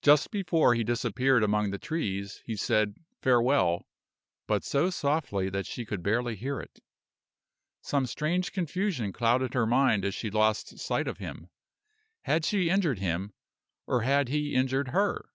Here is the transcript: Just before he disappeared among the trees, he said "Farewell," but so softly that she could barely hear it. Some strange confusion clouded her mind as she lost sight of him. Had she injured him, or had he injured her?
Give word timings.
Just 0.00 0.30
before 0.30 0.74
he 0.74 0.82
disappeared 0.82 1.42
among 1.42 1.68
the 1.68 1.78
trees, 1.78 2.40
he 2.46 2.56
said 2.56 2.94
"Farewell," 3.20 3.86
but 4.46 4.64
so 4.64 4.88
softly 4.88 5.50
that 5.50 5.66
she 5.66 5.84
could 5.84 6.02
barely 6.02 6.36
hear 6.36 6.58
it. 6.58 6.80
Some 7.82 8.06
strange 8.06 8.50
confusion 8.52 9.12
clouded 9.12 9.52
her 9.52 9.66
mind 9.66 10.06
as 10.06 10.14
she 10.14 10.30
lost 10.30 10.78
sight 10.78 11.06
of 11.06 11.18
him. 11.18 11.50
Had 12.22 12.46
she 12.46 12.70
injured 12.70 13.00
him, 13.00 13.34
or 13.86 14.00
had 14.00 14.30
he 14.30 14.54
injured 14.54 14.88
her? 14.88 15.28